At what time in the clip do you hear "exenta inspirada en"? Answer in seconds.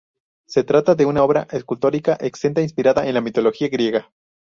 2.19-3.13